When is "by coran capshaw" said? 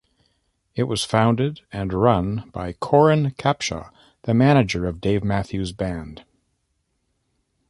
2.51-3.91